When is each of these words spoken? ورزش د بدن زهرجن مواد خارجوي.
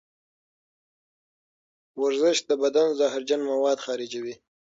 ورزش 2.01 2.37
د 2.49 2.51
بدن 2.63 2.87
زهرجن 2.99 3.41
مواد 3.51 3.77
خارجوي. 3.85 4.35